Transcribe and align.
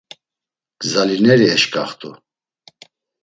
Gzalineri 0.81 1.47
eşǩaxt̆u. 1.55 2.09